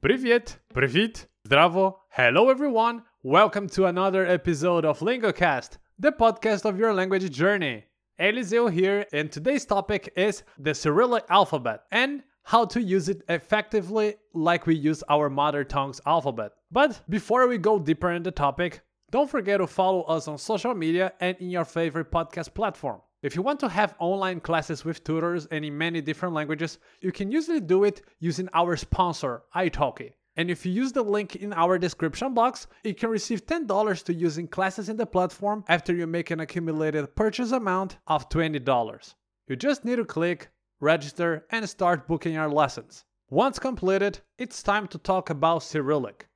[0.00, 3.02] Привет, привit, zdravo, hello everyone.
[3.22, 7.84] Welcome to another episode of LingoCast, the podcast of your language journey.
[8.20, 14.16] Eliseo here, and today's topic is the Cyrillic alphabet and how to use it effectively
[14.34, 16.52] like we use our mother tongue's alphabet.
[16.70, 20.74] But before we go deeper in the topic, don't forget to follow us on social
[20.74, 23.00] media and in your favorite podcast platform.
[23.21, 27.11] If you want to have online classes with tutors and in many different languages, you
[27.11, 30.13] can usually do it using our sponsor, italki.
[30.37, 34.13] And if you use the link in our description box, you can receive $10 to
[34.13, 39.13] using classes in the platform after you make an accumulated purchase amount of $20.
[39.47, 40.49] You just need to click,
[40.79, 43.03] register, and start booking your lessons.
[43.29, 46.29] Once completed, it's time to talk about Cyrillic.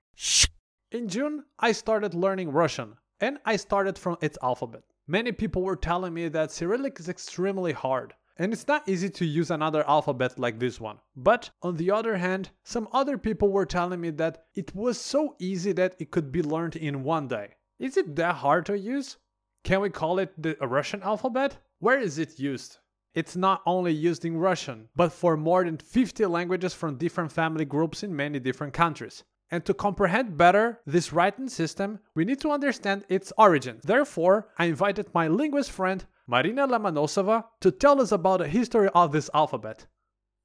[0.92, 4.84] In June, I started learning Russian, and I started from its alphabet.
[5.08, 9.26] Many people were telling me that Cyrillic is extremely hard, and it's not easy to
[9.26, 11.00] use another alphabet like this one.
[11.14, 15.36] But on the other hand, some other people were telling me that it was so
[15.40, 17.56] easy that it could be learned in one day.
[17.80, 19.18] Is it that hard to use?
[19.66, 21.58] Can we call it the Russian alphabet?
[21.80, 22.78] Where is it used?
[23.14, 27.66] It's not only used in Russian, but for more than 50 languages from different family
[27.66, 29.26] groups in many different countries.
[29.52, 33.80] And to comprehend better this writing system, we need to understand its origin.
[33.84, 39.12] Therefore, I invited my linguist friend Marina Lomonosova to tell us about the history of
[39.12, 39.86] this alphabet.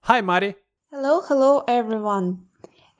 [0.02, 0.56] Hi, Mari.
[0.90, 2.46] Hello, hello, everyone.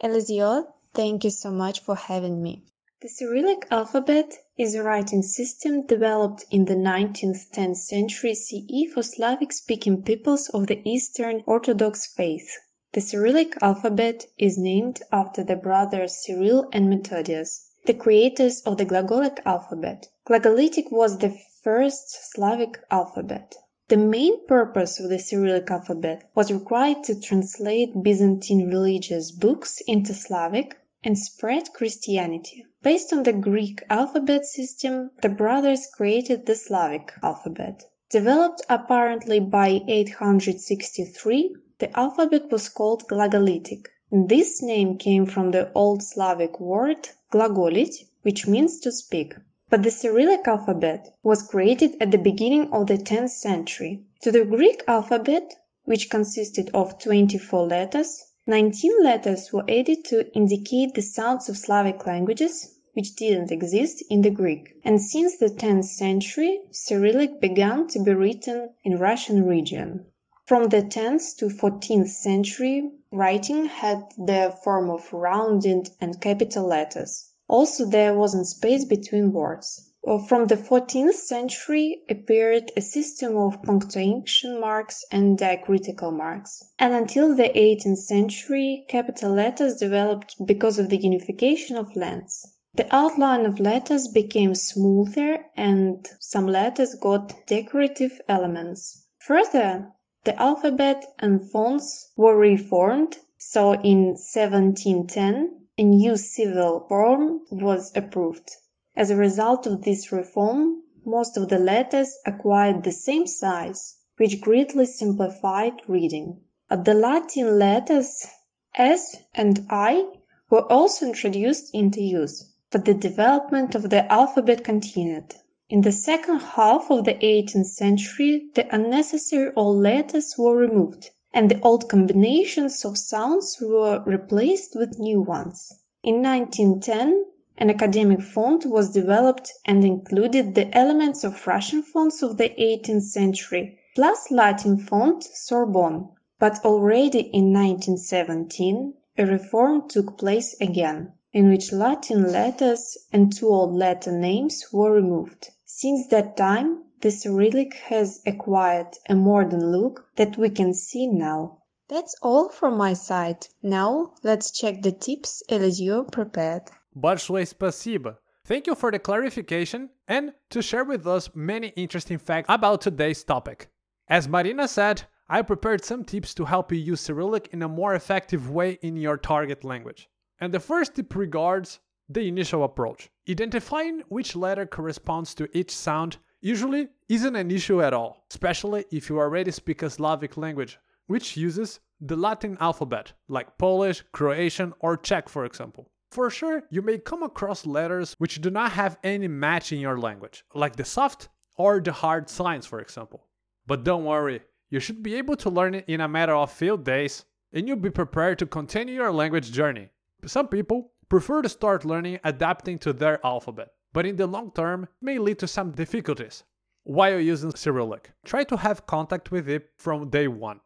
[0.02, 2.64] Eliseo, thank you so much for having me.
[3.00, 9.02] The Cyrillic alphabet is a writing system developed in the 19th 10th century CE for
[9.02, 12.58] Slavic speaking peoples of the Eastern Orthodox faith.
[12.94, 18.86] The Cyrillic alphabet is named after the brothers Cyril and Methodius, the creators of the
[18.86, 20.08] Glagolic alphabet.
[20.26, 23.56] Glagolitic was the first Slavic alphabet.
[23.88, 30.14] The main purpose of the Cyrillic alphabet was required to translate Byzantine religious books into
[30.14, 32.64] Slavic and spread Christianity.
[32.82, 37.84] Based on the Greek alphabet system, the brothers created the Slavic alphabet.
[38.08, 43.86] Developed apparently by 863, the alphabet was called Glagolitic.
[44.10, 49.34] This name came from the Old Slavic word glagolit, which means to speak.
[49.70, 54.02] But the Cyrillic alphabet was created at the beginning of the 10th century.
[54.22, 60.94] To the Greek alphabet, which consisted of 24 letters, 19 letters were added to indicate
[60.94, 64.74] the sounds of Slavic languages, which didn't exist in the Greek.
[64.84, 70.06] And since the 10th century, Cyrillic began to be written in Russian region.
[70.48, 77.32] From the 10th to 14th century, writing had the form of rounded and capital letters.
[77.48, 79.90] Also, there wasn't space between words.
[80.06, 86.64] Uh, from the 14th century appeared a system of punctuation marks and diacritical marks.
[86.78, 92.54] And until the 18th century, capital letters developed because of the unification of lands.
[92.74, 99.04] The outline of letters became smoother and some letters got decorative elements.
[99.18, 99.92] Further,
[100.28, 108.50] the alphabet and fonts were reformed, so in 1710 a new civil form was approved.
[108.94, 114.42] As a result of this reform, most of the letters acquired the same size, which
[114.42, 116.42] greatly simplified reading.
[116.68, 118.26] The Latin letters
[118.74, 120.10] S and I
[120.50, 125.36] were also introduced into use, but the development of the alphabet continued.
[125.70, 131.50] In the second half of the eighteenth century the unnecessary old letters were removed, and
[131.50, 135.70] the old combinations of sounds were replaced with new ones.
[136.02, 137.22] In 1910
[137.58, 143.04] an academic font was developed and included the elements of Russian fonts of the eighteenth
[143.04, 146.08] century, plus Latin font Sorbonne.
[146.38, 153.48] But already in 1917 a reform took place again, in which Latin letters and two
[153.48, 155.50] old letter names were removed.
[155.80, 161.58] Since that time Cyrillic has acquired a modern look that we can see now.
[161.88, 163.46] That's all from my side.
[163.62, 166.62] Now let's check the tips Eliseo prepared.
[166.96, 168.18] Большое спасибо.
[168.44, 173.22] Thank you for the clarification and to share with us many interesting facts about today's
[173.22, 173.68] topic.
[174.08, 177.94] As Marina said, I prepared some tips to help you use Cyrillic in a more
[177.94, 180.08] effective way in your target language.
[180.40, 181.78] And the first tip regards
[182.08, 183.10] the initial approach.
[183.28, 189.08] Identifying which letter corresponds to each sound usually isn't an issue at all, especially if
[189.08, 194.96] you already speak a Slavic language, which uses the Latin alphabet, like Polish, Croatian, or
[194.96, 195.90] Czech, for example.
[196.10, 199.98] For sure, you may come across letters which do not have any match in your
[199.98, 203.26] language, like the soft or the hard signs, for example.
[203.66, 204.40] But don't worry,
[204.70, 207.76] you should be able to learn it in a matter of few days, and you'll
[207.76, 209.90] be prepared to continue your language journey.
[210.24, 214.88] Some people prefer to start learning adapting to their alphabet, but in the long term
[215.00, 216.44] may lead to some difficulties
[216.84, 218.10] while using Cyrillic.
[218.24, 220.60] Try to have contact with it from day one.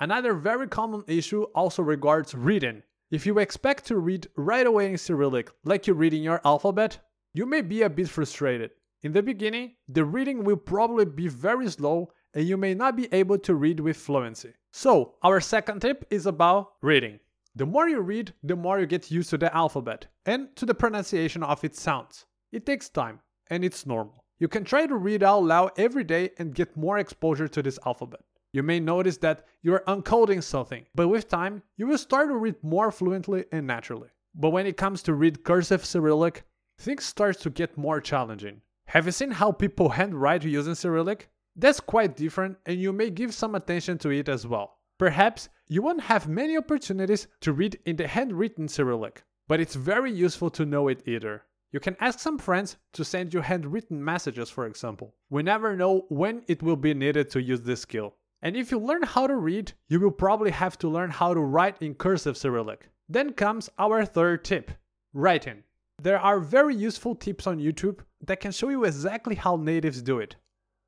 [0.00, 2.82] Another very common issue also regards reading.
[3.10, 6.98] If you expect to read right away in Cyrillic like you read in your alphabet,
[7.34, 8.70] you may be a bit frustrated.
[9.02, 13.08] In the beginning, the reading will probably be very slow and you may not be
[13.12, 14.54] able to read with fluency.
[14.72, 17.20] So, our second tip is about reading.
[17.54, 20.74] The more you read, the more you get used to the alphabet and to the
[20.74, 22.24] pronunciation of its sounds.
[22.50, 24.24] It takes time, and it's normal.
[24.38, 27.78] You can try to read out loud every day and get more exposure to this
[27.84, 28.20] alphabet.
[28.52, 32.56] You may notice that you're uncoding something, but with time, you will start to read
[32.62, 34.08] more fluently and naturally.
[34.34, 36.44] But when it comes to read cursive Cyrillic,
[36.78, 38.62] things start to get more challenging.
[38.86, 41.28] Have you seen how people handwrite using Cyrillic?
[41.54, 44.78] That's quite different and you may give some attention to it as well.
[45.02, 50.12] Perhaps you won't have many opportunities to read in the handwritten Cyrillic, but it's very
[50.12, 51.42] useful to know it either.
[51.72, 55.16] You can ask some friends to send you handwritten messages, for example.
[55.28, 58.14] We never know when it will be needed to use this skill.
[58.42, 61.40] And if you learn how to read, you will probably have to learn how to
[61.40, 62.88] write in cursive Cyrillic.
[63.08, 64.70] Then comes our third tip
[65.12, 65.64] writing.
[66.00, 70.20] There are very useful tips on YouTube that can show you exactly how natives do
[70.20, 70.36] it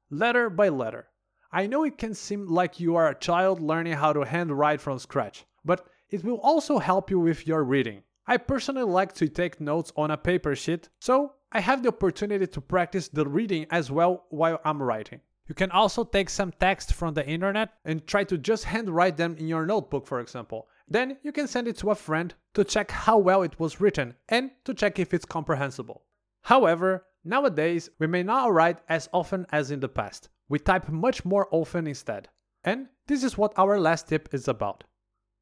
[0.08, 1.08] letter by letter.
[1.54, 4.98] I know it can seem like you are a child learning how to handwrite from
[4.98, 8.02] scratch, but it will also help you with your reading.
[8.26, 12.48] I personally like to take notes on a paper sheet, so I have the opportunity
[12.48, 15.20] to practice the reading as well while I'm writing.
[15.46, 19.36] You can also take some text from the internet and try to just handwrite them
[19.38, 20.66] in your notebook, for example.
[20.88, 24.16] Then you can send it to a friend to check how well it was written
[24.28, 26.02] and to check if it's comprehensible.
[26.42, 30.28] However, Nowadays, we may not write as often as in the past.
[30.48, 32.28] We type much more often instead.
[32.64, 34.84] And this is what our last tip is about.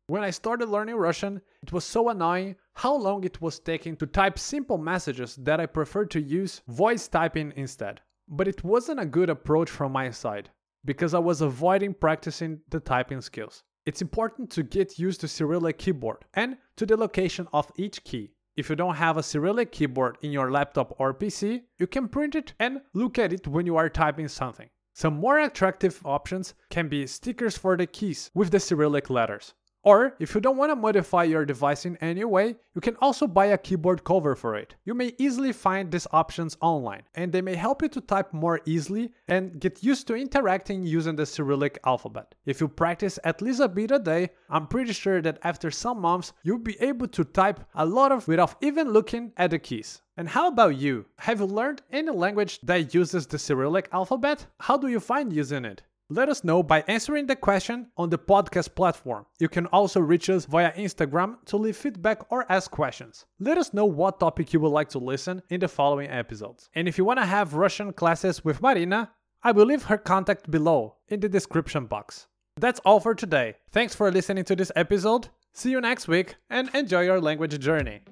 [0.09, 4.07] When I started learning Russian, it was so annoying how long it was taking to
[4.07, 8.01] type simple messages that I preferred to use voice typing instead.
[8.29, 10.51] But it wasn't a good approach from my side,
[10.85, 13.63] because I was avoiding practicing the typing skills.
[13.87, 18.33] It's important to get used to Cyrillic keyboard and to the location of each key.
[18.57, 22.35] If you don't have a Cyrillic keyboard in your laptop or PC, you can print
[22.35, 24.69] it and look at it when you are typing something.
[24.95, 29.55] Some more attractive options can be stickers for the keys with the Cyrillic letters.
[29.85, 33.27] Or, if you don't want to modify your device in any way, you can also
[33.27, 34.77] buy a keyboard cover for it.
[34.85, 38.61] You may easily find these options online, and they may help you to type more
[38.65, 42.37] easily and get used to interacting using the Cyrillic alphabet.
[42.47, 46.01] If you practice at least a bit a day, I'm pretty sure that after some
[46.01, 50.01] months, you'll be able to type a lot of without even looking at the keys.
[50.17, 51.07] And how about you?
[51.17, 54.47] Have you learned any language that uses the Cyrillic alphabet?
[54.61, 55.83] How do you find using it?
[56.13, 59.25] Let us know by answering the question on the podcast platform.
[59.41, 63.25] You can also reach us via Instagram to leave feedback or ask questions.
[63.41, 66.69] Let us know what topic you would like to listen in the following episodes.
[66.75, 69.11] And if you want to have Russian classes with Marina,
[69.43, 72.27] I will leave her contact below in the description box.
[72.59, 73.55] That's all for today.
[73.71, 75.31] Thanks for listening to this episode.
[75.55, 78.03] See you next week and enjoy your language journey.